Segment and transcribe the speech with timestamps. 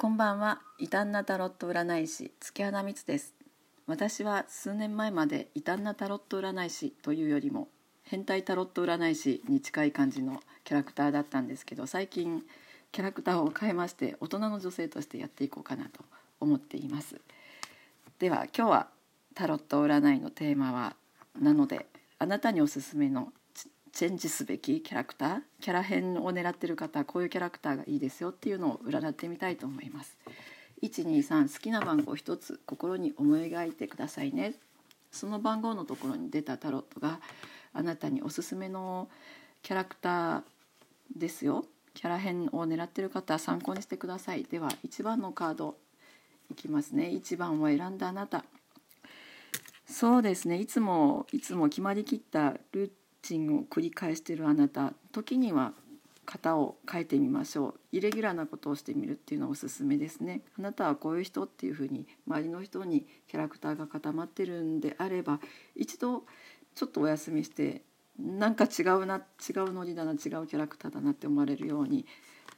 [0.00, 0.62] こんばんは。
[0.78, 3.34] 異端なタロット占い師月花光です。
[3.86, 7.68] 私は数年前まで異端なタロット占い師というよりも
[8.04, 12.42] 変態タロット占い師に近い感じのキャラクターだったんですけど最近
[12.92, 16.02] キャラクターを変えまして大人の女性としてやっていこうかなと
[16.40, 17.20] 思っています。
[18.18, 18.88] では今日は
[19.34, 20.96] タロット占いのテーマは
[21.38, 21.84] なので
[22.18, 23.34] あなたにおすすめの
[23.92, 30.16] チェンジすべきキャラクターキャラ編を狙ってる方こういうキャラクターがいいですよっていうのを占ってみたいと思います。
[30.82, 34.54] 123好きな番号1つ心に思い描いてくださいね。
[35.10, 37.20] その番号のところに出たタロットが
[37.72, 39.08] あなたにおすすめの
[39.62, 40.42] キャラクター
[41.16, 41.64] ですよ。
[41.94, 44.44] キャラ編を狙ってる方は参考にしてください。
[44.44, 45.76] では1番のカード
[46.50, 47.08] いきますね。
[47.08, 48.44] 1番を選んだあなた。
[49.86, 50.58] そうですね。
[50.58, 52.90] いつもいつも決まりきったルー
[53.22, 55.72] チンを繰り返しているあなた時には
[56.26, 57.74] 型を変えてみましょう。
[57.92, 60.42] イレギュラーなことをしてみるっていうのはおすすめですね。
[60.58, 65.40] あなたはこういう人っていうふうに周りの人にキャラクターが固まってるんであれば
[65.74, 66.24] 一度
[66.74, 67.82] ちょっとお休みして
[68.18, 72.06] なんか違うな違うノリだな違うキャラクターだなって思われるように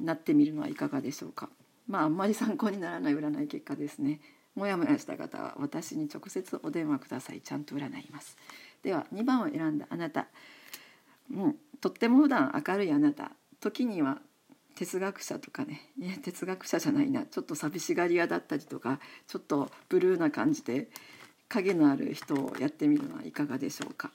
[0.00, 1.48] なってみるのはいかがでしょうか。
[1.86, 4.20] まああんまり参考にならない占い結果ですね。
[4.54, 7.40] もやもやした方は私に直接お電話ください。
[7.40, 8.36] ちゃんと占います。
[8.82, 10.26] では2番を選んだあなた、
[11.32, 13.32] うん、とっても普段明るいあなた。
[13.60, 14.18] 時には
[14.74, 15.90] 哲学者とかね。
[15.98, 17.24] いや哲学者じゃないな。
[17.24, 20.88] ちょっと寂しがり屋だったりとかちょっとブルーな感じで
[21.48, 24.10] 影のある人をやってみるのはいかがでしょうか。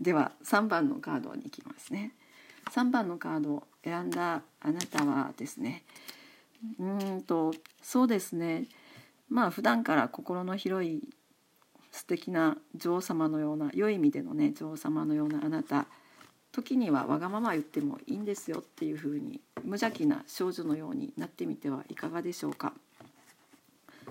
[0.00, 2.12] では3番のカードに行きますね。
[2.72, 5.82] 3番のカードを選んだあなたはですね
[6.78, 8.66] うんとそうですね
[9.28, 11.02] まあ普段から心の広い
[11.90, 15.86] 素敵な女王様のような良い意味でのね女王様のようなあなた
[16.52, 22.74] 時にはわがまま言ってもいいんですよっていう風に無邪気な少女のようになってみてはいかがでしょうか。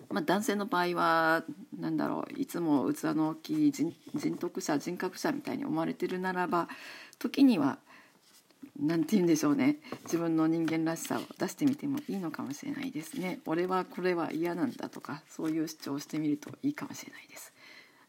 [0.09, 1.43] まあ、男性の場合は
[1.77, 3.93] 何だろういつも器の大きい人
[4.37, 6.67] 徳者人格者みたいに思われてるならば
[7.19, 7.77] 時には
[8.79, 9.77] 何て言うんでしょうね。
[10.03, 13.39] 自分の人間らしさを出してみてもいいのかもしれないですね。
[13.45, 17.53] 俺はこれは嫌なんだとかそういう主張をしてみるといいかもしれないです。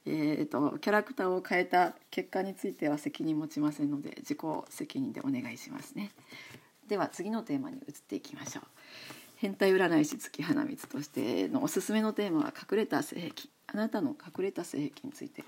[0.04, 6.10] えーと、キャラクターを変えた結果については責任持ちませんので自己責任でお願いしますね。
[6.88, 8.64] では次のテーマに移っていきましょう。
[9.36, 13.48] 変態占い師月花光としてのおすすめのテーマは隠れた性癖。
[13.66, 15.44] あなたの隠れた性癖について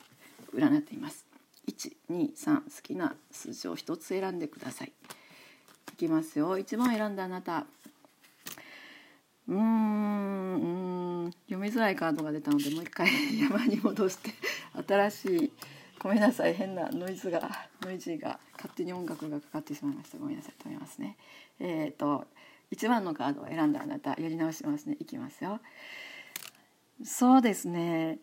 [0.54, 1.33] 占っています。
[1.68, 4.92] 123好きな数字を1つ選んでください。
[5.92, 6.58] いきますよ。
[6.58, 7.66] 1番選んだあなた。
[9.46, 13.08] うーん読みづらいカードが出たのでもう一回
[13.38, 14.30] 山に戻して。
[14.86, 15.52] 新しい
[16.00, 20.18] ごめんなさい変なノイズがノイジーが勝手に音楽がかかってしまいました。
[20.18, 21.16] ごめんなさい止めますね。
[21.60, 22.26] えっ、ー、と
[22.72, 24.96] 1番のカードを選んだあなたやり直しますね。
[24.98, 25.60] いきますよ。
[27.04, 28.18] そうですね。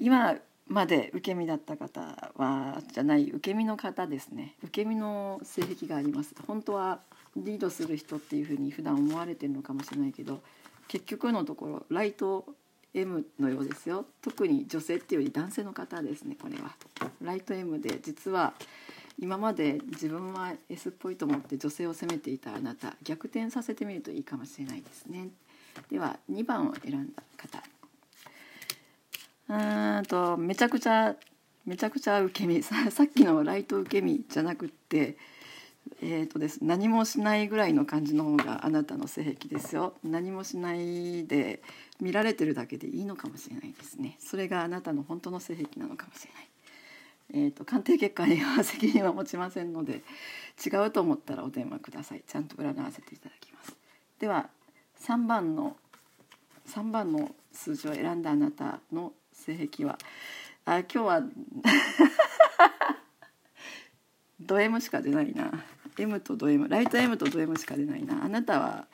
[0.00, 0.36] 今
[0.68, 4.54] まで受け身だった方はじゃない受け身の方ですね。
[4.62, 6.34] 受け身の性癖があります。
[6.46, 7.00] 本当は
[7.36, 10.40] リードする人っていうふうに普段思われてるのかもしれないけど
[10.88, 12.46] 結局のところライト
[12.94, 14.06] M のようですよ。
[14.22, 16.74] 特に女性っていうより男性の方ですねこれは。
[17.20, 18.54] ライト M で実は
[19.18, 25.28] 今まで自分は S っぽいと思って女性を責めていたあなた逆転させてみるといいかもしれないですね。
[25.90, 27.73] では2番を選んだ方。
[29.48, 31.16] うんとめちゃくちゃ
[31.66, 35.16] めちゃくちゃ受け身さ さっきのライト受け身じゃなくって
[36.02, 39.94] えーとです、何もしないぐらいの感じの方があなたの性癖ですよ。
[40.02, 41.62] 何もしないで
[42.00, 44.16] 見られてるだけでいいのかもしれないですね。
[44.18, 46.48] それがあなたの本当の性癖なのかもしれない。
[47.46, 50.02] えーと、鑑定結果には責任は持ちませんので
[50.64, 52.22] 違うと思ったらお電話ください。
[52.26, 53.76] ちゃんと占わせていただきます。
[54.18, 54.48] では
[55.00, 55.76] 3番の
[56.68, 59.98] 3番の数字を選んだあなたの性癖は。
[60.64, 61.22] あ今日は。
[64.40, 65.52] ド M しか出ないな。
[65.98, 68.24] M とド M ライト M とド M しか出ないな。
[68.24, 68.86] あなたは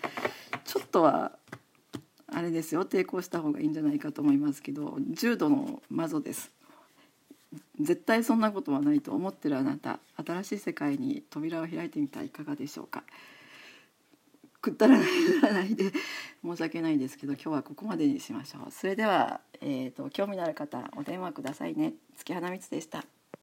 [0.65, 1.39] ちょっとは
[2.27, 2.85] あれですよ。
[2.85, 6.51] 抵抗した方がいいんじゃないかと思いますけど重度の魔女です。
[7.81, 10.01] 絶対そんなことはないと思ってるあなた。
[10.25, 13.05] 新しい世界に扉を開いてみたらいかがでしょうか。
[14.61, 15.09] くったらない
[15.43, 15.93] 占いで
[16.45, 18.71] 申し訳ないですけど今日はここまでにしましょう。
[18.71, 21.95] それでは、えーと、興味のある方お電話くださいね。
[22.17, 23.05] 月花光でした。